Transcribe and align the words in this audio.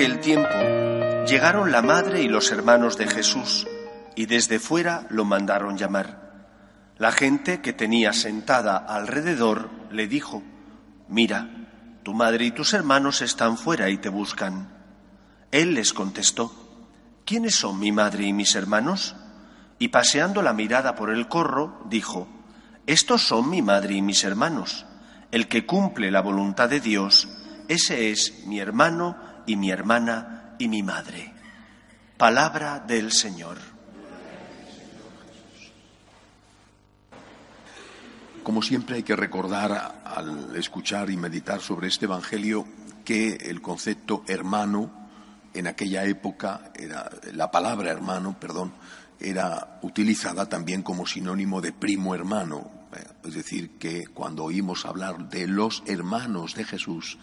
aquel 0.00 0.20
tiempo 0.20 0.48
llegaron 1.26 1.70
la 1.70 1.82
madre 1.82 2.22
y 2.22 2.28
los 2.28 2.50
hermanos 2.52 2.96
de 2.96 3.06
Jesús 3.06 3.66
y 4.16 4.24
desde 4.24 4.58
fuera 4.58 5.06
lo 5.10 5.26
mandaron 5.26 5.76
llamar. 5.76 6.46
La 6.96 7.12
gente 7.12 7.60
que 7.60 7.74
tenía 7.74 8.14
sentada 8.14 8.78
alrededor 8.78 9.68
le 9.90 10.08
dijo, 10.08 10.42
Mira, 11.06 11.50
tu 12.02 12.14
madre 12.14 12.46
y 12.46 12.50
tus 12.50 12.72
hermanos 12.72 13.20
están 13.20 13.58
fuera 13.58 13.90
y 13.90 13.98
te 13.98 14.08
buscan. 14.08 14.70
Él 15.50 15.74
les 15.74 15.92
contestó, 15.92 16.50
¿quiénes 17.26 17.56
son 17.56 17.78
mi 17.78 17.92
madre 17.92 18.24
y 18.24 18.32
mis 18.32 18.54
hermanos? 18.54 19.14
Y 19.78 19.88
paseando 19.88 20.40
la 20.40 20.54
mirada 20.54 20.94
por 20.94 21.10
el 21.10 21.28
corro, 21.28 21.82
dijo, 21.90 22.26
Estos 22.86 23.20
son 23.20 23.50
mi 23.50 23.60
madre 23.60 23.96
y 23.96 24.00
mis 24.00 24.24
hermanos. 24.24 24.86
El 25.30 25.46
que 25.46 25.66
cumple 25.66 26.10
la 26.10 26.22
voluntad 26.22 26.70
de 26.70 26.80
Dios, 26.80 27.28
ese 27.68 28.10
es 28.10 28.46
mi 28.46 28.60
hermano 28.60 29.29
y 29.50 29.56
mi 29.56 29.72
hermana 29.72 30.54
y 30.60 30.68
mi 30.68 30.80
madre. 30.84 31.32
Palabra 32.16 32.78
del 32.78 33.10
Señor. 33.10 33.58
Como 38.44 38.62
siempre 38.62 38.96
hay 38.96 39.02
que 39.02 39.16
recordar 39.16 40.02
al 40.04 40.54
escuchar 40.54 41.10
y 41.10 41.16
meditar 41.16 41.60
sobre 41.60 41.88
este 41.88 42.04
Evangelio 42.04 42.64
que 43.04 43.32
el 43.50 43.60
concepto 43.60 44.22
hermano 44.28 45.08
en 45.52 45.66
aquella 45.66 46.04
época 46.04 46.70
era 46.76 47.10
la 47.32 47.50
palabra 47.50 47.90
hermano, 47.90 48.38
perdón, 48.38 48.72
era 49.18 49.80
utilizada 49.82 50.48
también 50.48 50.82
como 50.82 51.08
sinónimo 51.08 51.60
de 51.60 51.72
primo 51.72 52.14
hermano, 52.14 52.70
eh, 52.96 53.04
es 53.24 53.34
decir, 53.34 53.78
que 53.78 54.06
cuando 54.06 54.44
oímos 54.44 54.86
hablar 54.86 55.28
de 55.28 55.48
los 55.48 55.82
hermanos 55.86 56.54
de 56.54 56.64
Jesús 56.64 57.18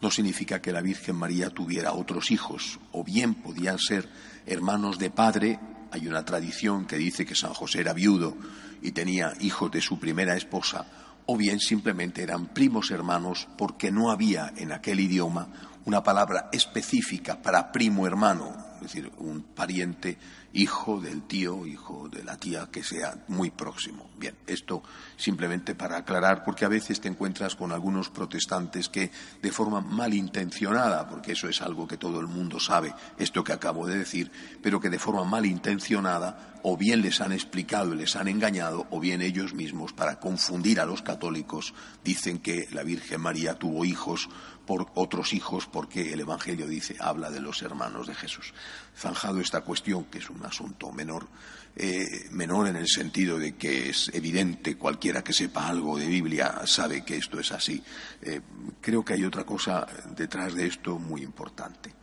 no 0.00 0.10
significa 0.10 0.60
que 0.60 0.72
la 0.72 0.80
Virgen 0.80 1.16
María 1.16 1.50
tuviera 1.50 1.92
otros 1.92 2.30
hijos, 2.30 2.78
o 2.92 3.02
bien 3.04 3.34
podían 3.34 3.78
ser 3.78 4.08
hermanos 4.46 4.98
de 4.98 5.10
padre, 5.10 5.58
hay 5.90 6.06
una 6.06 6.24
tradición 6.24 6.86
que 6.86 6.96
dice 6.96 7.26
que 7.26 7.34
San 7.34 7.54
José 7.54 7.80
era 7.80 7.92
viudo 7.92 8.36
y 8.82 8.92
tenía 8.92 9.32
hijos 9.40 9.70
de 9.70 9.80
su 9.80 9.98
primera 9.98 10.36
esposa, 10.36 10.86
o 11.26 11.36
bien 11.36 11.60
simplemente 11.60 12.22
eran 12.22 12.46
primos 12.46 12.90
hermanos 12.90 13.48
porque 13.56 13.90
no 13.90 14.10
había 14.10 14.52
en 14.56 14.72
aquel 14.72 15.00
idioma 15.00 15.48
una 15.84 16.02
palabra 16.02 16.48
específica 16.52 17.40
para 17.42 17.72
primo 17.72 18.06
hermano, 18.06 18.67
es 18.78 18.92
decir, 18.92 19.10
un 19.18 19.42
pariente 19.42 20.18
hijo 20.52 21.00
del 21.00 21.22
tío, 21.22 21.66
hijo 21.66 22.08
de 22.08 22.24
la 22.24 22.36
tía 22.36 22.68
que 22.70 22.82
sea 22.82 23.24
muy 23.28 23.50
próximo. 23.50 24.10
Bien, 24.18 24.34
esto 24.46 24.82
simplemente 25.16 25.74
para 25.74 25.98
aclarar, 25.98 26.44
porque 26.44 26.64
a 26.64 26.68
veces 26.68 27.00
te 27.00 27.08
encuentras 27.08 27.54
con 27.54 27.72
algunos 27.72 28.10
protestantes 28.10 28.88
que 28.88 29.10
de 29.42 29.52
forma 29.52 29.80
malintencionada, 29.80 31.08
porque 31.08 31.32
eso 31.32 31.48
es 31.48 31.60
algo 31.60 31.86
que 31.86 31.96
todo 31.96 32.20
el 32.20 32.26
mundo 32.26 32.58
sabe, 32.58 32.94
esto 33.18 33.44
que 33.44 33.52
acabo 33.52 33.86
de 33.86 33.98
decir, 33.98 34.30
pero 34.62 34.80
que 34.80 34.90
de 34.90 34.98
forma 34.98 35.24
malintencionada 35.24 36.58
o 36.62 36.76
bien 36.76 37.02
les 37.02 37.20
han 37.20 37.32
explicado 37.32 37.94
y 37.94 37.98
les 37.98 38.16
han 38.16 38.28
engañado, 38.28 38.86
o 38.90 39.00
bien 39.00 39.22
ellos 39.22 39.54
mismos, 39.54 39.92
para 39.92 40.18
confundir 40.18 40.80
a 40.80 40.86
los 40.86 41.02
católicos, 41.02 41.74
dicen 42.04 42.38
que 42.38 42.68
la 42.72 42.82
Virgen 42.82 43.20
María 43.20 43.54
tuvo 43.54 43.84
hijos 43.84 44.28
por 44.68 44.92
otros 44.96 45.32
hijos 45.32 45.64
porque 45.64 46.12
el 46.12 46.20
Evangelio 46.20 46.66
dice, 46.66 46.94
habla 47.00 47.30
de 47.30 47.40
los 47.40 47.62
hermanos 47.62 48.06
de 48.06 48.14
Jesús. 48.14 48.52
Zanjado 48.94 49.40
esta 49.40 49.62
cuestión, 49.62 50.04
que 50.04 50.18
es 50.18 50.28
un 50.28 50.44
asunto 50.44 50.92
menor, 50.92 51.26
eh, 51.74 52.28
menor 52.32 52.68
en 52.68 52.76
el 52.76 52.86
sentido 52.86 53.38
de 53.38 53.56
que 53.56 53.88
es 53.88 54.10
evidente, 54.12 54.76
cualquiera 54.76 55.24
que 55.24 55.32
sepa 55.32 55.68
algo 55.68 55.96
de 55.96 56.06
Biblia 56.06 56.66
sabe 56.66 57.02
que 57.02 57.16
esto 57.16 57.40
es 57.40 57.50
así. 57.50 57.82
Eh, 58.20 58.42
creo 58.78 59.02
que 59.02 59.14
hay 59.14 59.24
otra 59.24 59.44
cosa 59.44 59.86
detrás 60.14 60.54
de 60.54 60.66
esto 60.66 60.98
muy 60.98 61.22
importante. 61.22 61.94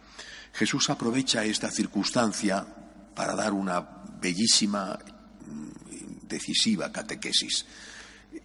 Jesús 0.51 0.89
aprovecha 0.89 1.45
esta 1.45 1.69
circunstancia 1.69 2.65
para 3.13 3.35
dar 3.35 3.53
una 3.53 3.79
bellísima, 4.19 4.97
mm, 5.45 6.27
decisiva 6.27 6.91
catequesis. 6.91 7.63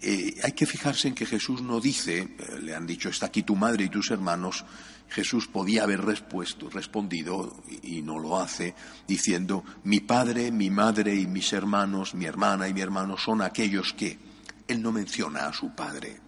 Eh, 0.01 0.37
hay 0.43 0.53
que 0.53 0.67
fijarse 0.67 1.09
en 1.09 1.15
que 1.15 1.27
Jesús 1.27 1.63
no 1.63 1.81
dice, 1.81 2.19
eh, 2.19 2.59
le 2.61 2.75
han 2.75 2.87
dicho, 2.87 3.09
está 3.09 3.27
aquí 3.27 3.43
tu 3.43 3.57
madre 3.57 3.85
y 3.85 3.89
tus 3.89 4.11
hermanos, 4.11 4.65
Jesús 5.09 5.49
podía 5.49 5.83
haber 5.83 6.03
respondido, 6.03 7.63
y 7.83 8.01
no 8.03 8.19
lo 8.19 8.41
hace, 8.41 8.75
diciendo, 9.09 9.65
mi 9.83 10.01
padre, 10.01 10.53
mi 10.53 10.71
madre 10.71 11.15
y 11.15 11.27
mis 11.27 11.53
hermanos, 11.53 12.15
mi 12.15 12.27
hermana 12.27 12.69
y 12.69 12.75
mi 12.75 12.81
hermano 12.81 13.17
son 13.19 13.43
aquellos 13.43 13.93
que. 13.93 14.31
Él 14.69 14.83
no 14.83 14.93
menciona 14.93 15.47
a 15.47 15.53
su 15.53 15.75
padre. 15.75 16.21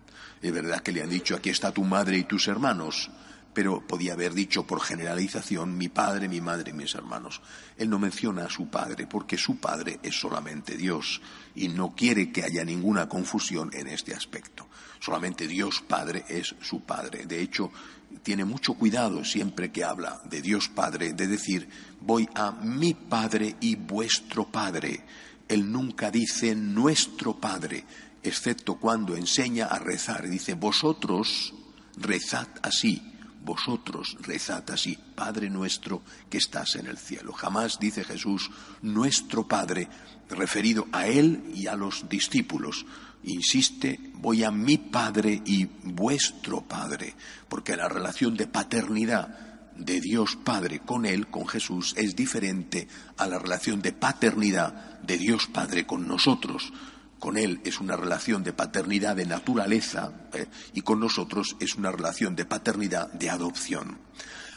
Es 0.42 0.52
verdad 0.52 0.80
que 0.80 0.90
le 0.90 1.00
han 1.00 1.10
dicho, 1.10 1.36
aquí 1.36 1.50
está 1.50 1.70
tu 1.70 1.84
madre 1.84 2.18
y 2.18 2.24
tus 2.24 2.48
hermanos, 2.48 3.08
pero 3.54 3.86
podía 3.86 4.14
haber 4.14 4.34
dicho 4.34 4.66
por 4.66 4.80
generalización 4.80 5.76
mi 5.76 5.88
padre, 5.88 6.28
mi 6.28 6.40
madre 6.40 6.70
y 6.70 6.74
mis 6.74 6.94
hermanos. 6.94 7.40
Él 7.76 7.90
no 7.90 7.98
menciona 7.98 8.44
a 8.44 8.50
su 8.50 8.68
padre 8.68 9.06
porque 9.06 9.36
su 9.36 9.58
padre 9.58 10.00
es 10.02 10.18
solamente 10.18 10.76
Dios 10.76 11.20
y 11.54 11.68
no 11.68 11.94
quiere 11.94 12.32
que 12.32 12.44
haya 12.44 12.64
ninguna 12.64 13.08
confusión 13.08 13.70
en 13.74 13.88
este 13.88 14.14
aspecto. 14.14 14.66
Solamente 15.02 15.48
Dios 15.48 15.82
Padre 15.86 16.24
es 16.28 16.54
su 16.60 16.82
Padre. 16.82 17.26
De 17.26 17.42
hecho, 17.42 17.72
tiene 18.22 18.44
mucho 18.44 18.74
cuidado 18.74 19.24
siempre 19.24 19.72
que 19.72 19.82
habla 19.82 20.22
de 20.30 20.40
Dios 20.40 20.68
Padre 20.68 21.12
de 21.12 21.26
decir 21.26 21.68
voy 22.00 22.28
a 22.36 22.52
mi 22.52 22.94
Padre 22.94 23.56
y 23.60 23.74
vuestro 23.74 24.46
Padre. 24.46 25.04
Él 25.48 25.72
nunca 25.72 26.12
dice 26.12 26.54
nuestro 26.54 27.40
Padre, 27.40 27.84
excepto 28.22 28.76
cuando 28.76 29.16
enseña 29.16 29.66
a 29.66 29.80
rezar. 29.80 30.28
Dice 30.28 30.54
vosotros 30.54 31.52
rezad 31.96 32.46
así 32.62 33.11
vosotros 33.44 34.16
rezad 34.20 34.70
así, 34.70 34.98
Padre 35.14 35.50
nuestro 35.50 36.02
que 36.30 36.38
estás 36.38 36.76
en 36.76 36.86
el 36.86 36.98
cielo. 36.98 37.32
Jamás 37.32 37.78
dice 37.78 38.04
Jesús 38.04 38.50
nuestro 38.82 39.46
Padre, 39.46 39.88
referido 40.30 40.86
a 40.92 41.06
Él 41.06 41.42
y 41.54 41.66
a 41.66 41.76
los 41.76 42.08
discípulos. 42.08 42.86
Insiste, 43.24 43.98
voy 44.14 44.44
a 44.44 44.50
mi 44.50 44.78
Padre 44.78 45.42
y 45.44 45.64
vuestro 45.64 46.62
Padre, 46.62 47.14
porque 47.48 47.76
la 47.76 47.88
relación 47.88 48.36
de 48.36 48.46
paternidad 48.46 49.52
de 49.76 50.00
Dios 50.00 50.36
Padre 50.36 50.80
con 50.80 51.06
Él, 51.06 51.28
con 51.28 51.46
Jesús, 51.46 51.94
es 51.96 52.14
diferente 52.14 52.88
a 53.16 53.26
la 53.26 53.38
relación 53.38 53.80
de 53.80 53.92
paternidad 53.92 55.00
de 55.00 55.18
Dios 55.18 55.46
Padre 55.46 55.86
con 55.86 56.06
nosotros 56.06 56.72
con 57.22 57.36
Él 57.36 57.60
es 57.62 57.78
una 57.78 57.96
relación 57.96 58.42
de 58.42 58.52
paternidad 58.52 59.14
de 59.14 59.26
naturaleza 59.26 60.12
eh, 60.32 60.46
y 60.74 60.80
con 60.80 60.98
nosotros 60.98 61.54
es 61.60 61.76
una 61.76 61.92
relación 61.92 62.34
de 62.34 62.46
paternidad 62.46 63.12
de 63.12 63.30
adopción. 63.30 63.96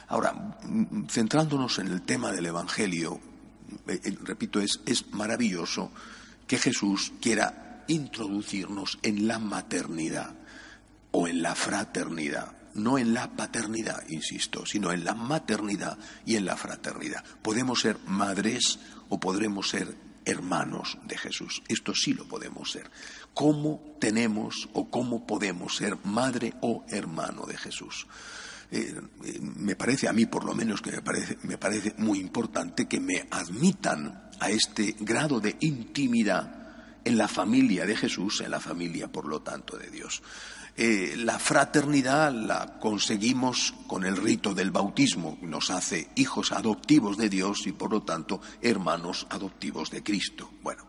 Ahora, 0.07 0.33
mm, 0.33 1.05
centrándonos 1.07 1.77
en 1.77 1.89
el 1.89 2.01
tema 2.01 2.31
del 2.31 2.47
Evangelio, 2.47 3.19
eh, 3.85 4.01
eh, 4.03 4.17
repito, 4.23 4.59
es, 4.59 4.81
es 4.87 5.13
maravilloso 5.13 5.91
que 6.47 6.57
Jesús 6.57 7.13
quiera 7.21 7.83
introducirnos 7.87 8.97
en 9.03 9.27
la 9.27 9.37
maternidad 9.37 10.33
o 11.11 11.27
en 11.27 11.43
la 11.43 11.53
fraternidad 11.53 12.51
no 12.73 12.97
en 12.97 13.13
la 13.13 13.29
paternidad, 13.29 14.03
insisto, 14.09 14.65
sino 14.65 14.91
en 14.91 15.05
la 15.05 15.13
maternidad 15.13 15.97
y 16.25 16.35
en 16.35 16.43
la 16.43 16.57
fraternidad. 16.57 17.23
Podemos 17.41 17.79
ser 17.79 17.97
madres 18.05 18.79
o 19.07 19.17
podremos 19.17 19.69
ser 19.69 19.95
hermanos 20.25 20.97
de 21.03 21.17
Jesús. 21.17 21.61
Esto 21.67 21.93
sí 21.93 22.13
lo 22.13 22.27
podemos 22.27 22.71
ser. 22.71 22.89
¿Cómo 23.33 23.95
tenemos 23.99 24.67
o 24.73 24.89
cómo 24.89 25.25
podemos 25.25 25.75
ser 25.75 25.97
madre 26.03 26.53
o 26.61 26.83
hermano 26.89 27.45
de 27.45 27.57
Jesús? 27.57 28.07
Eh, 28.71 28.99
eh, 29.23 29.39
me 29.39 29.75
parece, 29.75 30.07
a 30.07 30.13
mí 30.13 30.25
por 30.25 30.43
lo 30.43 30.55
menos 30.55 30.81
que 30.81 30.91
me 30.91 31.01
parece, 31.01 31.37
me 31.43 31.57
parece 31.57 31.93
muy 31.97 32.19
importante 32.19 32.87
que 32.87 32.99
me 32.99 33.27
admitan 33.29 34.29
a 34.39 34.49
este 34.49 34.95
grado 34.99 35.39
de 35.39 35.55
intimidad 35.59 36.65
en 37.03 37.17
la 37.17 37.27
familia 37.27 37.85
de 37.85 37.95
Jesús, 37.95 38.41
en 38.41 38.51
la 38.51 38.59
familia, 38.59 39.07
por 39.07 39.27
lo 39.27 39.41
tanto, 39.41 39.77
de 39.77 39.91
Dios. 39.91 40.23
Eh, 40.77 41.15
la 41.15 41.39
fraternidad 41.39 42.33
la 42.33 42.79
conseguimos 42.79 43.73
con 43.87 44.03
el 44.03 44.17
rito 44.17 44.53
del 44.53 44.71
bautismo, 44.71 45.37
nos 45.41 45.69
hace 45.69 46.09
hijos 46.15 46.51
adoptivos 46.51 47.15
de 47.15 47.29
Dios 47.29 47.65
y 47.65 47.71
por 47.71 47.91
lo 47.91 48.03
tanto 48.03 48.41
hermanos 48.61 49.25
adoptivos 49.29 49.89
de 49.89 50.03
Cristo. 50.03 50.51
Bueno, 50.61 50.85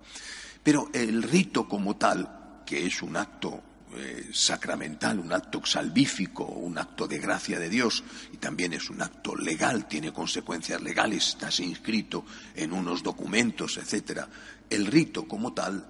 Pero 0.64 0.90
el 0.92 1.22
rito 1.22 1.68
como 1.68 1.94
tal, 1.94 2.64
que 2.66 2.84
es 2.84 3.00
un 3.00 3.16
acto 3.16 3.62
eh, 3.94 4.30
sacramental, 4.32 5.20
un 5.20 5.32
acto 5.32 5.64
salvífico, 5.64 6.44
un 6.44 6.76
acto 6.76 7.06
de 7.06 7.18
gracia 7.18 7.60
de 7.60 7.70
Dios 7.70 8.02
y 8.32 8.38
también 8.38 8.72
es 8.72 8.90
un 8.90 9.00
acto 9.00 9.36
legal, 9.36 9.86
tiene 9.86 10.12
consecuencias 10.12 10.82
legales, 10.82 11.28
está 11.28 11.48
inscrito 11.62 12.24
en 12.56 12.72
unos 12.72 13.04
documentos, 13.04 13.76
etcétera. 13.76 14.28
El 14.68 14.86
rito 14.86 15.28
como 15.28 15.52
tal 15.52 15.86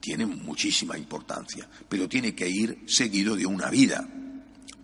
tiene 0.00 0.26
muchísima 0.26 0.96
importancia, 0.96 1.68
pero 1.88 2.08
tiene 2.08 2.34
que 2.34 2.48
ir 2.48 2.84
seguido 2.86 3.36
de 3.36 3.46
una 3.46 3.70
vida. 3.70 4.08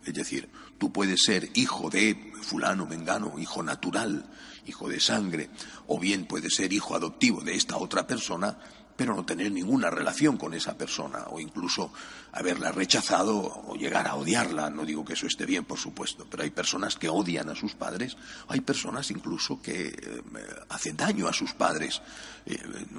Es 0.05 0.15
decir, 0.15 0.49
tú 0.79 0.93
puedes 0.93 1.23
ser 1.23 1.51
hijo 1.55 1.89
de 1.91 2.33
fulano, 2.43 2.87
vengano, 2.87 3.39
hijo 3.39 3.63
natural, 3.63 4.31
hijo 4.67 4.89
de 4.89 5.01
sangre, 5.01 5.51
o 5.87 5.99
bien 5.99 6.27
puedes 6.27 6.55
ser 6.55 6.73
hijo 6.73 6.95
adoptivo 6.95 7.43
de 7.43 7.55
esta 7.55 7.77
otra 7.77 8.07
persona, 8.07 8.59
pero 8.97 9.15
no 9.15 9.25
tener 9.25 9.51
ninguna 9.51 9.91
relación 9.91 10.37
con 10.37 10.55
esa 10.55 10.77
persona 10.77 11.25
o 11.31 11.41
incluso 11.41 11.93
haberla 12.33 12.73
rechazado 12.73 13.37
o 13.37 13.75
llegar 13.77 14.07
a 14.07 14.15
odiarla. 14.15 14.71
No 14.71 14.85
digo 14.85 15.05
que 15.05 15.15
eso 15.15 15.27
esté 15.27 15.47
bien, 15.47 15.65
por 15.65 15.79
supuesto, 15.79 16.27
pero 16.31 16.43
hay 16.43 16.51
personas 16.51 16.97
que 16.97 17.09
odian 17.09 17.49
a 17.49 17.55
sus 17.55 17.75
padres, 17.75 18.17
hay 18.49 18.61
personas 18.61 19.11
incluso 19.11 19.61
que 19.61 19.89
eh, 19.89 20.23
hacen 20.69 20.97
daño 20.97 21.29
a 21.29 21.33
sus 21.33 21.53
padres. 21.53 22.03
Eh, 22.47 22.59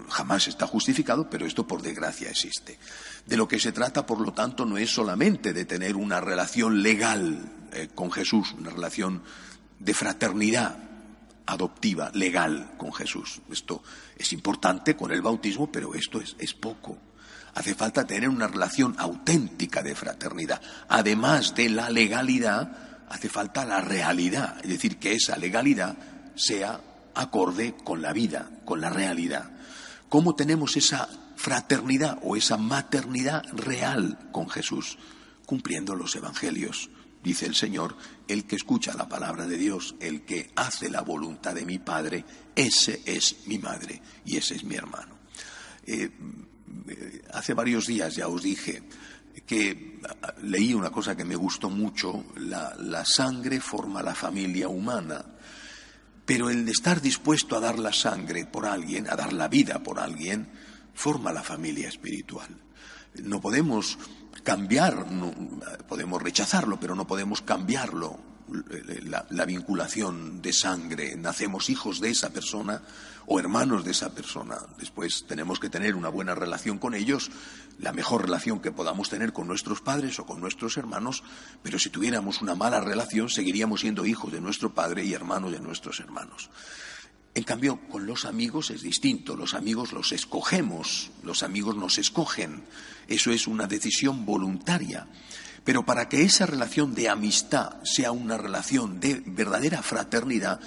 jamás 0.10 0.48
está 0.48 0.68
justificado, 0.68 1.30
pero 1.30 1.46
esto 1.46 1.68
por 1.68 1.82
desgracia 1.82 2.30
existe. 2.30 2.78
De 3.26 3.38
lo 3.38 3.48
que 3.48 3.60
se 3.60 3.72
trata, 3.72 4.06
por 4.06 4.20
lo 4.20 4.34
tanto, 4.34 4.66
no 4.66 4.78
es 4.78 4.90
solamente 4.90 5.54
de 5.54 5.66
tener 5.66 5.96
una 5.96 6.20
relación 6.20 6.84
legal 6.84 7.68
eh, 7.72 7.90
con 7.94 8.12
Jesús, 8.12 8.54
una 8.58 8.72
relación 8.72 9.24
de 9.80 9.94
fraternidad, 9.94 10.78
adoptiva, 11.46 12.12
legal 12.14 12.74
con 12.78 12.94
Jesús. 12.94 13.42
Esto 13.50 13.84
es 14.18 14.34
importante 14.34 14.96
con 14.96 15.12
el 15.12 15.22
bautismo, 15.22 15.72
pero 15.72 15.94
esto 15.94 16.20
es, 16.20 16.36
es, 16.40 16.54
poco. 16.54 16.98
Hace 17.54 17.76
falta 17.76 18.06
tener 18.06 18.30
una 18.30 18.48
relación 18.48 18.96
auténtica 18.98 19.82
de 19.82 19.96
fraternidad. 19.96 20.62
Además 20.90 21.56
de 21.56 21.70
la 21.70 21.90
legalidad, 21.90 23.06
hace 23.10 23.30
falta 23.30 23.66
la 23.66 23.82
realidad, 23.82 24.58
es 24.64 24.70
decir, 24.70 24.98
que 24.98 25.14
esa 25.14 25.38
legalidad 25.38 25.96
sea 26.36 26.82
acorde 27.14 27.76
con 27.84 28.02
la 28.02 28.14
vida, 28.14 28.50
con 28.66 28.82
la 28.82 28.90
realidad. 28.90 29.52
¿Cómo 30.10 30.36
tenemos 30.36 30.76
esa 30.78 31.08
fraternidad 31.36 32.20
o 32.24 32.36
esa 32.36 32.58
maternidad 32.58 33.44
real 33.54 34.30
con 34.32 34.50
Jesús? 34.50 34.98
Cumpliendo 35.46 35.96
los 35.96 36.16
evangelios 36.16 36.90
dice 37.26 37.48
el 37.48 37.56
Señor, 37.56 37.98
el 38.28 38.46
que 38.46 38.56
escucha 38.56 38.94
la 38.94 39.10
palabra 39.10 39.48
de 39.48 39.58
Dios, 39.58 39.96
el 40.00 40.22
que 40.22 40.52
hace 40.56 40.92
la 40.92 41.02
voluntad 41.02 41.56
de 41.56 41.66
mi 41.66 41.80
Padre, 41.80 42.24
ese 42.56 43.02
es 43.04 43.48
mi 43.48 43.58
madre 43.58 44.00
y 44.26 44.38
ese 44.38 44.56
es 44.56 44.64
mi 44.64 44.76
hermano. 44.76 45.18
Eh, 45.88 46.12
hace 47.34 47.56
varios 47.56 47.88
días 47.88 48.16
ya 48.16 48.28
os 48.28 48.44
dije 48.44 48.84
que 49.48 50.00
leí 50.44 50.76
una 50.76 50.92
cosa 50.92 51.18
que 51.18 51.26
me 51.26 51.36
gustó 51.36 51.70
mucho, 51.72 52.26
la, 52.38 52.76
la 52.78 53.04
sangre 53.04 53.60
forma 53.60 54.04
la 54.04 54.14
familia 54.14 54.70
humana, 54.70 55.26
pero 56.28 56.52
el 56.52 56.64
de 56.64 56.72
estar 56.72 57.02
dispuesto 57.02 57.58
a 57.58 57.60
dar 57.60 57.80
la 57.80 57.92
sangre 57.92 58.46
por 58.46 58.68
alguien, 58.68 59.10
a 59.10 59.16
dar 59.16 59.34
la 59.34 59.48
vida 59.48 59.82
por 59.82 60.00
alguien, 60.00 60.48
forma 60.94 61.34
la 61.34 61.44
familia 61.44 61.90
espiritual. 61.90 62.50
No 63.16 63.42
podemos 63.42 63.98
cambiar, 64.46 65.06
podemos 65.90 66.22
rechazarlo, 66.22 66.80
pero 66.80 66.96
no 66.96 67.06
podemos 67.06 67.42
cambiarlo, 67.42 68.18
la, 69.04 69.26
la, 69.32 69.46
vinculación 69.46 70.40
de 70.42 70.54
sangre. 70.54 71.16
Nacemos 71.18 71.72
hijos 71.72 72.00
de 72.00 72.12
esa 72.12 72.30
persona 72.30 72.84
o 73.26 73.40
hermanos 73.40 73.84
de 73.84 73.90
esa 73.90 74.14
persona. 74.14 74.58
Después 74.78 75.26
tenemos 75.28 75.60
que 75.60 75.70
tener 75.70 75.96
una 75.96 76.10
buena 76.10 76.36
relación 76.36 76.78
con 76.78 76.94
ellos, 76.94 77.32
la 77.80 77.92
mejor 77.92 78.22
relación 78.22 78.60
que 78.60 78.72
podamos 78.72 79.10
tener 79.10 79.34
con 79.34 79.48
nuestros 79.48 79.82
padres 79.82 80.20
o 80.20 80.28
con 80.28 80.40
nuestros 80.40 80.78
hermanos, 80.78 81.24
pero 81.64 81.80
si 81.80 81.90
tuviéramos 81.90 82.44
una 82.44 82.54
mala 82.54 82.80
relación 82.80 83.30
seguiríamos 83.30 83.82
siendo 83.82 84.06
hijos 84.06 84.32
de 84.32 84.42
nuestro 84.42 84.76
padre 84.76 85.04
y 85.04 85.14
hermanos 85.14 85.52
de 85.52 85.60
nuestros 85.60 86.00
hermanos. 86.00 86.52
En 87.36 87.44
cambio, 87.44 87.82
con 87.90 88.06
los 88.08 88.24
amigos 88.24 88.72
es 88.72 88.82
distinto. 88.82 89.36
Los 89.36 89.54
amigos 89.54 89.92
los 89.92 90.14
escogemos, 90.14 91.12
los 91.22 91.44
amigos 91.44 91.76
nos 91.76 91.98
escogen. 91.98 92.64
Eso 93.10 93.32
es 93.32 93.46
una 93.46 93.68
decisión 93.68 94.26
voluntaria. 94.26 95.08
Pero 95.66 95.86
para 95.86 96.08
que 96.08 96.24
esa 96.24 96.46
relación 96.46 96.96
de 96.96 97.10
amistad 97.10 97.84
sea 97.84 98.14
una 98.14 98.38
relación 98.38 99.02
de 99.02 99.22
verdadera 99.26 99.84
fraternidad, 99.84 100.62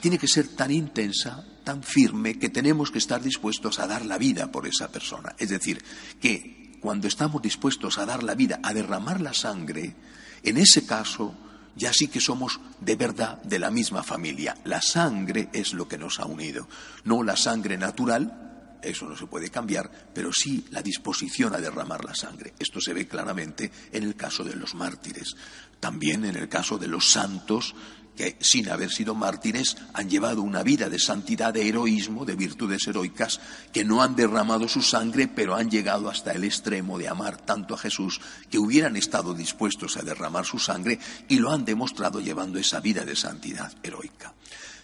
tiene 0.00 0.18
que 0.18 0.28
ser 0.28 0.46
tan 0.48 0.70
intensa, 0.70 1.44
tan 1.64 1.82
firme, 1.82 2.38
que 2.38 2.48
tenemos 2.48 2.92
que 2.92 2.98
estar 2.98 3.20
dispuestos 3.20 3.80
a 3.80 3.88
dar 3.88 4.06
la 4.06 4.16
vida 4.16 4.52
por 4.52 4.68
esa 4.68 4.92
persona. 4.92 5.34
Es 5.38 5.48
decir, 5.48 5.82
que 6.20 6.78
cuando 6.80 7.08
estamos 7.08 7.42
dispuestos 7.42 7.98
a 7.98 8.06
dar 8.06 8.22
la 8.22 8.36
vida, 8.36 8.60
a 8.62 8.72
derramar 8.72 9.20
la 9.20 9.34
sangre, 9.34 9.96
en 10.44 10.58
ese 10.58 10.86
caso 10.86 11.34
ya 11.76 11.92
sí 11.92 12.08
que 12.08 12.20
somos 12.20 12.60
de 12.80 12.96
verdad 12.96 13.42
de 13.42 13.58
la 13.58 13.70
misma 13.70 14.02
familia. 14.02 14.56
La 14.64 14.80
sangre 14.80 15.48
es 15.52 15.72
lo 15.72 15.88
que 15.88 15.98
nos 15.98 16.20
ha 16.20 16.26
unido, 16.26 16.68
no 17.04 17.22
la 17.22 17.36
sangre 17.36 17.76
natural, 17.76 18.80
eso 18.82 19.06
no 19.08 19.16
se 19.16 19.26
puede 19.26 19.50
cambiar, 19.50 19.90
pero 20.12 20.32
sí 20.32 20.66
la 20.70 20.82
disposición 20.82 21.54
a 21.54 21.58
derramar 21.58 22.04
la 22.04 22.14
sangre. 22.14 22.54
Esto 22.58 22.80
se 22.80 22.92
ve 22.92 23.08
claramente 23.08 23.70
en 23.92 24.02
el 24.02 24.14
caso 24.14 24.44
de 24.44 24.54
los 24.54 24.74
mártires, 24.74 25.34
también 25.80 26.24
en 26.24 26.36
el 26.36 26.48
caso 26.48 26.78
de 26.78 26.88
los 26.88 27.10
santos 27.10 27.74
que 28.16 28.36
sin 28.40 28.68
haber 28.68 28.90
sido 28.90 29.14
mártires 29.14 29.76
han 29.92 30.08
llevado 30.08 30.42
una 30.42 30.62
vida 30.62 30.88
de 30.88 30.98
santidad, 30.98 31.52
de 31.52 31.68
heroísmo, 31.68 32.24
de 32.24 32.36
virtudes 32.36 32.86
heroicas, 32.86 33.40
que 33.72 33.84
no 33.84 34.02
han 34.02 34.14
derramado 34.14 34.68
su 34.68 34.82
sangre, 34.82 35.26
pero 35.28 35.56
han 35.56 35.70
llegado 35.70 36.08
hasta 36.08 36.32
el 36.32 36.44
extremo 36.44 36.98
de 36.98 37.08
amar 37.08 37.38
tanto 37.38 37.74
a 37.74 37.78
Jesús 37.78 38.20
que 38.50 38.58
hubieran 38.58 38.96
estado 38.96 39.34
dispuestos 39.34 39.96
a 39.96 40.02
derramar 40.02 40.44
su 40.44 40.58
sangre 40.58 40.98
y 41.28 41.38
lo 41.38 41.50
han 41.50 41.64
demostrado 41.64 42.20
llevando 42.20 42.58
esa 42.58 42.80
vida 42.80 43.04
de 43.04 43.16
santidad 43.16 43.72
heroica. 43.82 44.34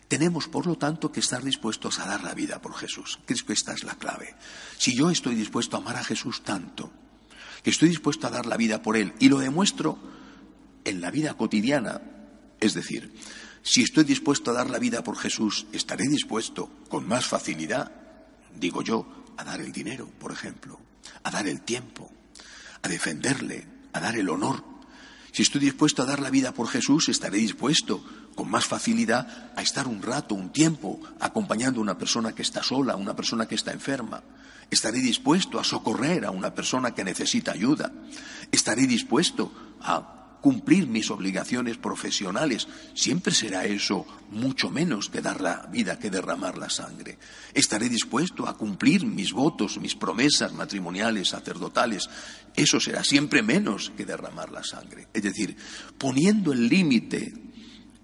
Tenemos, 0.08 0.48
por 0.48 0.66
lo 0.66 0.76
tanto, 0.76 1.12
que 1.12 1.20
estar 1.20 1.44
dispuestos 1.44 2.00
a 2.00 2.06
dar 2.06 2.24
la 2.24 2.34
vida 2.34 2.60
por 2.60 2.74
Jesús. 2.74 3.20
Creo 3.26 3.46
que 3.46 3.52
esta 3.52 3.74
es 3.74 3.84
la 3.84 3.94
clave. 3.94 4.34
Si 4.76 4.92
yo 4.92 5.08
estoy 5.08 5.36
dispuesto 5.36 5.76
a 5.76 5.80
amar 5.80 5.96
a 5.96 6.02
Jesús 6.02 6.42
tanto, 6.42 6.90
que 7.62 7.70
estoy 7.70 7.90
dispuesto 7.90 8.26
a 8.26 8.30
dar 8.30 8.46
la 8.46 8.56
vida 8.56 8.82
por 8.82 8.96
Él, 8.96 9.14
y 9.20 9.28
lo 9.28 9.38
demuestro 9.38 10.00
en 10.84 11.00
la 11.00 11.12
vida 11.12 11.34
cotidiana, 11.34 12.00
es 12.60 12.74
decir, 12.74 13.12
si 13.62 13.82
estoy 13.82 14.04
dispuesto 14.04 14.50
a 14.50 14.54
dar 14.54 14.70
la 14.70 14.78
vida 14.78 15.04
por 15.04 15.16
Jesús, 15.16 15.66
estaré 15.72 16.08
dispuesto 16.08 16.70
con 16.88 17.06
más 17.06 17.26
facilidad, 17.26 17.92
digo 18.58 18.82
yo, 18.82 19.06
a 19.36 19.44
dar 19.44 19.60
el 19.60 19.72
dinero, 19.72 20.08
por 20.18 20.32
ejemplo, 20.32 20.78
a 21.22 21.30
dar 21.30 21.46
el 21.46 21.62
tiempo, 21.62 22.10
a 22.82 22.88
defenderle, 22.88 23.66
a 23.92 24.00
dar 24.00 24.16
el 24.16 24.28
honor. 24.28 24.64
Si 25.32 25.42
estoy 25.42 25.60
dispuesto 25.60 26.02
a 26.02 26.06
dar 26.06 26.20
la 26.20 26.30
vida 26.30 26.52
por 26.52 26.68
Jesús, 26.68 27.08
estaré 27.08 27.38
dispuesto 27.38 28.04
con 28.34 28.50
más 28.50 28.66
facilidad 28.66 29.52
a 29.56 29.62
estar 29.62 29.86
un 29.86 30.02
rato, 30.02 30.34
un 30.34 30.50
tiempo, 30.52 31.00
acompañando 31.20 31.80
a 31.80 31.82
una 31.82 31.98
persona 31.98 32.34
que 32.34 32.42
está 32.42 32.62
sola, 32.62 32.94
a 32.94 32.96
una 32.96 33.14
persona 33.14 33.46
que 33.46 33.54
está 33.54 33.72
enferma. 33.72 34.22
Estaré 34.70 35.00
dispuesto 35.00 35.58
a 35.58 35.64
socorrer 35.64 36.24
a 36.24 36.30
una 36.30 36.54
persona 36.54 36.94
que 36.94 37.04
necesita 37.04 37.52
ayuda. 37.52 37.92
Estaré 38.50 38.86
dispuesto 38.86 39.52
a 39.80 40.19
cumplir 40.40 40.86
mis 40.86 41.10
obligaciones 41.10 41.76
profesionales, 41.76 42.66
siempre 42.94 43.32
será 43.34 43.64
eso 43.64 44.06
mucho 44.30 44.70
menos 44.70 45.08
que 45.08 45.20
dar 45.20 45.40
la 45.40 45.66
vida, 45.70 45.98
que 45.98 46.10
derramar 46.10 46.56
la 46.58 46.70
sangre. 46.70 47.18
Estaré 47.52 47.88
dispuesto 47.88 48.48
a 48.48 48.56
cumplir 48.56 49.04
mis 49.04 49.32
votos, 49.32 49.78
mis 49.78 49.94
promesas 49.94 50.52
matrimoniales, 50.52 51.28
sacerdotales, 51.28 52.08
eso 52.54 52.80
será 52.80 53.04
siempre 53.04 53.42
menos 53.42 53.92
que 53.96 54.04
derramar 54.04 54.50
la 54.50 54.64
sangre. 54.64 55.08
Es 55.12 55.22
decir, 55.22 55.56
poniendo 55.98 56.52
el 56.52 56.68
límite, 56.68 57.32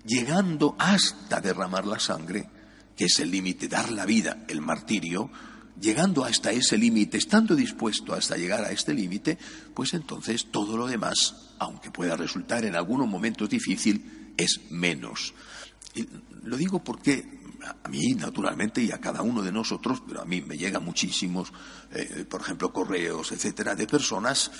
llegando 0.04 0.76
hasta 0.78 1.40
derramar 1.40 1.86
la 1.86 1.98
sangre, 1.98 2.48
que 2.96 3.06
es 3.06 3.18
el 3.20 3.30
límite, 3.30 3.68
dar 3.68 3.90
la 3.90 4.06
vida, 4.06 4.44
el 4.48 4.60
martirio, 4.60 5.30
llegando 5.80 6.24
hasta 6.24 6.52
ese 6.52 6.78
límite, 6.78 7.18
estando 7.18 7.54
dispuesto 7.54 8.14
hasta 8.14 8.36
llegar 8.36 8.64
a 8.64 8.70
este 8.70 8.94
límite, 8.94 9.38
pues 9.74 9.94
entonces 9.94 10.46
todo 10.50 10.76
lo 10.76 10.86
demás, 10.86 11.54
aunque 11.58 11.90
pueda 11.90 12.16
resultar 12.16 12.64
en 12.64 12.76
algunos 12.76 13.08
momentos 13.08 13.48
difícil, 13.48 14.32
es 14.36 14.60
menos. 14.70 15.34
Y 15.94 16.06
lo 16.44 16.56
digo 16.56 16.82
porque 16.82 17.36
a 17.82 17.88
mí, 17.88 18.14
naturalmente, 18.14 18.82
y 18.82 18.92
a 18.92 19.00
cada 19.00 19.22
uno 19.22 19.42
de 19.42 19.52
nosotros, 19.52 20.02
pero 20.06 20.20
a 20.20 20.24
mí 20.24 20.40
me 20.40 20.56
llegan 20.56 20.84
muchísimos, 20.84 21.52
eh, 21.92 22.24
por 22.28 22.40
ejemplo, 22.40 22.72
correos, 22.72 23.32
etcétera, 23.32 23.74
de 23.74 23.86
personas 23.86 24.50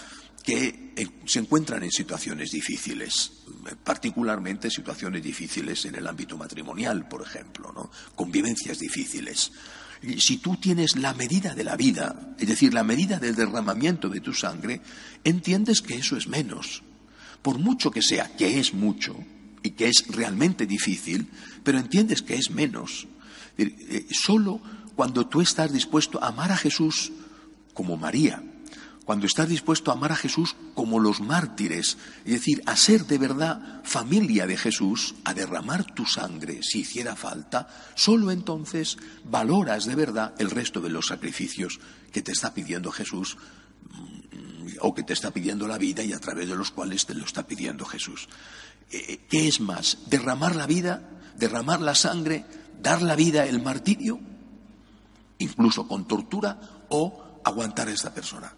que 0.43 0.93
eh, 0.97 1.09
se 1.27 1.41
encuentran 1.41 1.83
en 1.83 1.91
situaciones 1.91 2.51
difíciles, 2.51 3.33
particularmente 3.85 4.71
situaciones 4.71 5.23
difíciles 5.23 5.85
en 5.85 5.97
el 5.97 6.07
ámbito 6.07 6.37
matrimonial, 6.37 7.09
por 7.09 7.23
ejemplo, 7.23 7.73
¿no? 7.73 7.91
convivencias 8.15 8.79
difíciles 8.79 9.53
si 10.19 10.39
tú 10.39 10.57
tienes 10.57 10.97
la 10.97 11.15
medida 11.15 11.55
de 11.55 11.65
la 11.65 11.77
vida, 11.77 12.35
es 12.39 12.49
decir, 12.49 12.73
la 12.75 12.85
medida 12.85 13.19
del 13.19 13.35
derramamiento 13.35 14.09
de 14.09 14.21
tu 14.21 14.33
sangre, 14.33 14.81
entiendes 15.25 15.83
que 15.83 15.95
eso 15.97 16.17
es 16.17 16.29
menos. 16.29 16.83
Por 17.43 17.59
mucho 17.59 17.91
que 17.91 18.03
sea, 18.03 18.37
que 18.37 18.59
es 18.59 18.75
mucho 18.75 19.17
y 19.63 19.71
que 19.71 19.89
es 19.89 20.05
realmente 20.09 20.67
difícil, 20.67 21.29
pero 21.63 21.79
entiendes 21.79 22.23
que 22.23 22.35
es 22.35 22.51
menos. 22.51 23.07
Eh, 23.59 24.07
solo 24.11 24.61
cuando 24.95 25.27
tú 25.27 25.41
estás 25.41 25.73
dispuesto 25.73 26.23
a 26.23 26.29
amar 26.29 26.53
a 26.53 26.57
Jesús 26.57 27.13
como 27.75 27.97
María, 27.97 28.43
cuando 29.07 29.27
estás 29.27 29.49
dispuesto 29.49 29.91
a 29.91 29.95
amar 29.95 30.11
a 30.11 30.17
Jesús 30.17 30.57
como 30.75 30.99
los 30.99 31.21
mártires, 31.21 31.97
es 32.25 32.33
decir, 32.33 32.61
a 32.67 32.77
ser 32.77 33.07
de 33.07 33.19
verdad 33.19 33.81
familia 33.85 34.49
de 34.49 34.57
Jesús, 34.57 35.15
a 35.25 35.33
derramar 35.33 35.85
tu 35.95 36.05
sangre 36.05 36.59
si 36.63 36.81
hiciera 36.81 37.15
falta, 37.15 37.69
solo 37.95 38.33
entonces 38.33 38.99
valoras 39.23 39.87
de 39.87 39.95
verdad 39.95 40.35
el 40.39 40.51
resto 40.51 40.81
de 40.81 40.91
los 40.91 41.07
sacrificios 41.07 41.79
que 42.13 42.21
te 42.21 42.33
está 42.33 42.53
pidiendo 42.53 42.91
Jesús 42.91 43.37
mm, 43.93 44.79
o 44.81 44.93
que 44.93 45.05
te 45.05 45.13
está 45.13 45.31
pidiendo 45.31 45.69
la 45.69 45.79
vida 45.79 46.03
y 46.03 46.13
a 46.13 46.19
través 46.19 46.49
de 46.49 46.57
los 46.57 46.73
cuales 46.73 47.07
te 47.07 47.15
lo 47.15 47.25
está 47.25 47.47
pidiendo 47.47 47.85
Jesús. 47.85 48.29
Eh, 48.91 49.05
eh, 49.09 49.21
¿Qué 49.31 49.47
es 49.47 49.61
más? 49.61 49.99
¿Derramar 50.09 50.57
la 50.57 50.67
vida? 50.67 51.09
¿Derramar 51.37 51.81
la 51.81 51.95
sangre? 51.95 52.45
¿Dar 52.83 53.03
la 53.03 53.15
vida 53.15 53.47
el 53.47 53.63
martirio? 53.63 54.19
Incluso 55.39 55.87
con 55.87 56.09
tortura 56.09 56.59
o 56.89 57.41
aguantar 57.45 57.87
a 57.87 57.93
esta 57.93 58.13
persona. 58.13 58.53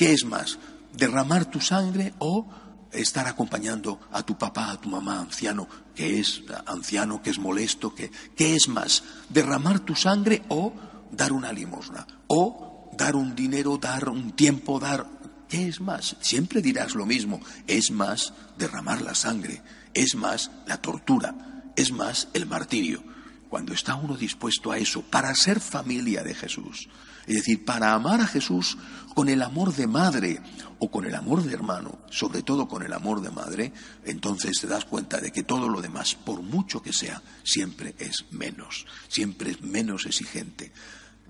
¿Qué 0.00 0.14
es 0.14 0.24
más? 0.24 0.58
¿Derramar 0.94 1.44
tu 1.44 1.60
sangre 1.60 2.14
o 2.20 2.48
estar 2.90 3.28
acompañando 3.28 4.00
a 4.12 4.22
tu 4.22 4.38
papá, 4.38 4.70
a 4.70 4.80
tu 4.80 4.88
mamá 4.88 5.20
anciano, 5.20 5.68
que 5.94 6.18
es 6.18 6.42
anciano, 6.64 7.20
que 7.20 7.28
es 7.28 7.38
molesto? 7.38 7.94
Que, 7.94 8.10
¿Qué 8.34 8.56
es 8.56 8.66
más? 8.68 9.04
¿Derramar 9.28 9.80
tu 9.80 9.94
sangre 9.94 10.42
o 10.48 10.72
dar 11.10 11.34
una 11.34 11.52
limosna? 11.52 12.06
¿O 12.28 12.90
dar 12.96 13.14
un 13.14 13.34
dinero, 13.34 13.76
dar 13.76 14.08
un 14.08 14.32
tiempo, 14.32 14.80
dar... 14.80 15.06
¿Qué 15.50 15.68
es 15.68 15.82
más? 15.82 16.16
Siempre 16.22 16.62
dirás 16.62 16.94
lo 16.94 17.04
mismo. 17.04 17.38
Es 17.66 17.90
más 17.90 18.32
derramar 18.56 19.02
la 19.02 19.14
sangre, 19.14 19.60
es 19.92 20.14
más 20.14 20.50
la 20.66 20.78
tortura, 20.78 21.72
es 21.76 21.92
más 21.92 22.28
el 22.32 22.46
martirio. 22.46 23.04
Cuando 23.50 23.74
está 23.74 23.96
uno 23.96 24.16
dispuesto 24.16 24.70
a 24.70 24.78
eso, 24.78 25.02
para 25.02 25.34
ser 25.34 25.58
familia 25.58 26.22
de 26.22 26.34
Jesús, 26.34 26.88
es 27.26 27.34
decir, 27.34 27.64
para 27.64 27.94
amar 27.94 28.20
a 28.20 28.26
Jesús 28.28 28.78
con 29.12 29.28
el 29.28 29.42
amor 29.42 29.74
de 29.74 29.88
madre 29.88 30.40
o 30.78 30.88
con 30.88 31.04
el 31.04 31.16
amor 31.16 31.42
de 31.42 31.52
hermano, 31.52 31.98
sobre 32.10 32.42
todo 32.42 32.68
con 32.68 32.84
el 32.84 32.92
amor 32.92 33.20
de 33.20 33.30
madre, 33.30 33.72
entonces 34.04 34.60
te 34.60 34.68
das 34.68 34.84
cuenta 34.84 35.20
de 35.20 35.32
que 35.32 35.42
todo 35.42 35.68
lo 35.68 35.82
demás, 35.82 36.14
por 36.14 36.42
mucho 36.42 36.80
que 36.80 36.92
sea, 36.92 37.20
siempre 37.42 37.96
es 37.98 38.24
menos, 38.30 38.86
siempre 39.08 39.50
es 39.50 39.62
menos 39.62 40.06
exigente. 40.06 40.72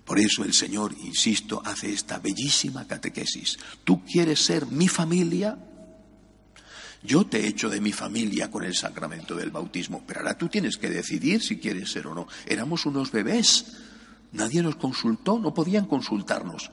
Por 0.05 0.19
eso 0.19 0.45
el 0.45 0.53
Señor, 0.53 0.95
insisto, 0.99 1.63
hace 1.65 1.91
esta 1.91 2.19
bellísima 2.19 2.87
catequesis. 2.87 3.59
¿Tú 3.83 4.05
quieres 4.05 4.45
ser 4.45 4.67
mi 4.67 4.89
familia? 4.89 5.57
Yo 7.03 7.25
te 7.25 7.41
he 7.41 7.49
hecho 7.49 7.69
de 7.69 7.81
mi 7.81 7.93
familia 7.93 8.51
con 8.51 8.65
el 8.65 8.75
sacramento 8.75 9.35
del 9.35 9.51
bautismo, 9.51 10.05
pero 10.07 10.21
ahora 10.21 10.37
tú 10.37 10.49
tienes 10.49 10.77
que 10.77 10.91
decidir 10.91 11.43
si 11.43 11.59
quieres 11.59 11.91
ser 11.91 12.07
o 12.07 12.15
no. 12.15 12.29
Éramos 12.47 12.85
unos 12.85 13.11
bebés 13.11 13.65
Nadie 14.33 14.63
nos 14.63 14.77
consultó, 14.77 15.39
no 15.39 15.53
podían 15.53 15.87
consultarnos. 15.87 16.71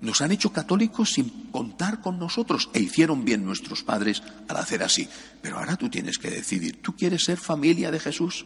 Nos 0.00 0.20
han 0.20 0.32
hecho 0.32 0.52
católicos 0.52 1.12
sin 1.12 1.30
contar 1.50 2.00
con 2.00 2.18
nosotros 2.18 2.68
e 2.74 2.80
hicieron 2.80 3.24
bien 3.24 3.44
nuestros 3.44 3.82
padres 3.82 4.22
al 4.48 4.56
hacer 4.56 4.82
así. 4.82 5.08
Pero 5.40 5.58
ahora 5.58 5.76
tú 5.76 5.88
tienes 5.88 6.18
que 6.18 6.30
decidir, 6.30 6.82
¿tú 6.82 6.94
quieres 6.94 7.24
ser 7.24 7.38
familia 7.38 7.90
de 7.90 8.00
Jesús? 8.00 8.44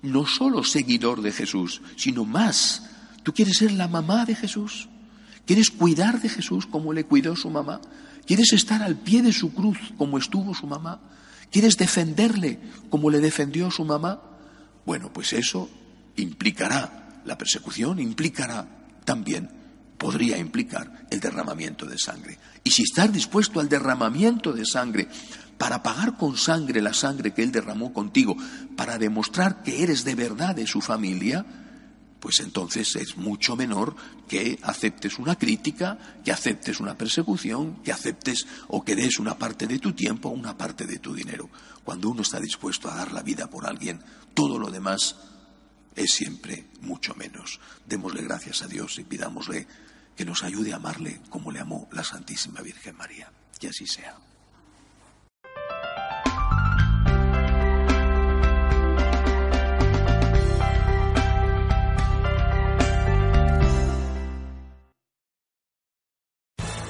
No 0.00 0.26
solo 0.26 0.64
seguidor 0.64 1.22
de 1.22 1.32
Jesús, 1.32 1.82
sino 1.96 2.24
más. 2.24 2.88
¿Tú 3.22 3.34
quieres 3.34 3.58
ser 3.58 3.72
la 3.72 3.88
mamá 3.88 4.24
de 4.24 4.34
Jesús? 4.34 4.88
¿Quieres 5.44 5.70
cuidar 5.70 6.22
de 6.22 6.28
Jesús 6.28 6.66
como 6.66 6.92
le 6.92 7.04
cuidó 7.04 7.36
su 7.36 7.50
mamá? 7.50 7.80
¿Quieres 8.28 8.52
estar 8.52 8.82
al 8.82 8.96
pie 8.96 9.22
de 9.22 9.32
su 9.32 9.52
cruz 9.52 9.78
como 9.96 10.18
estuvo 10.18 10.54
su 10.54 10.68
mamá? 10.68 11.00
¿Quieres 11.50 11.76
defenderle 11.78 12.60
como 12.90 13.10
le 13.10 13.18
defendió 13.18 13.70
su 13.70 13.84
mamá? 13.84 14.20
Bueno, 14.84 15.12
pues 15.12 15.32
eso 15.32 15.68
implicará 16.16 17.22
la 17.28 17.38
persecución 17.38 18.00
implicará 18.00 18.66
también, 19.04 19.50
podría 19.98 20.38
implicar 20.38 21.06
el 21.10 21.20
derramamiento 21.20 21.86
de 21.86 21.98
sangre. 21.98 22.38
Y 22.64 22.70
si 22.70 22.82
estás 22.82 23.12
dispuesto 23.12 23.60
al 23.60 23.68
derramamiento 23.68 24.52
de 24.52 24.64
sangre 24.64 25.08
para 25.58 25.82
pagar 25.82 26.16
con 26.16 26.36
sangre 26.36 26.80
la 26.80 26.94
sangre 26.94 27.34
que 27.34 27.42
Él 27.42 27.52
derramó 27.52 27.92
contigo, 27.92 28.36
para 28.76 28.98
demostrar 28.98 29.62
que 29.62 29.82
eres 29.82 30.04
de 30.04 30.14
verdad 30.14 30.54
de 30.54 30.66
su 30.66 30.80
familia, 30.80 31.44
pues 32.20 32.40
entonces 32.40 32.96
es 32.96 33.16
mucho 33.16 33.56
menor 33.56 33.94
que 34.26 34.58
aceptes 34.62 35.18
una 35.18 35.36
crítica, 35.36 35.98
que 36.24 36.32
aceptes 36.32 36.80
una 36.80 36.96
persecución, 36.96 37.82
que 37.82 37.92
aceptes 37.92 38.46
o 38.68 38.84
que 38.84 38.96
des 38.96 39.18
una 39.18 39.38
parte 39.38 39.66
de 39.66 39.78
tu 39.78 39.92
tiempo, 39.92 40.28
una 40.28 40.56
parte 40.56 40.86
de 40.86 40.98
tu 40.98 41.14
dinero. 41.14 41.48
Cuando 41.84 42.10
uno 42.10 42.22
está 42.22 42.40
dispuesto 42.40 42.90
a 42.90 42.94
dar 42.94 43.12
la 43.12 43.22
vida 43.22 43.48
por 43.48 43.66
alguien, 43.66 44.02
todo 44.34 44.58
lo 44.58 44.70
demás 44.70 45.16
es 45.94 46.12
siempre 46.12 46.66
mucho 46.80 47.14
menos. 47.14 47.60
Démosle 47.86 48.22
gracias 48.22 48.62
a 48.62 48.68
Dios 48.68 48.98
y 48.98 49.04
pidámosle 49.04 49.66
que 50.16 50.24
nos 50.24 50.42
ayude 50.42 50.72
a 50.72 50.76
amarle 50.76 51.20
como 51.30 51.52
le 51.52 51.60
amó 51.60 51.88
la 51.92 52.04
Santísima 52.04 52.60
Virgen 52.60 52.96
María. 52.96 53.30
Que 53.58 53.68
así 53.68 53.86
sea. 53.86 54.27